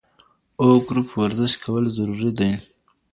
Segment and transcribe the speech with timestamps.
[0.65, 2.51] O ګروپ ورزش کول ضروري دی.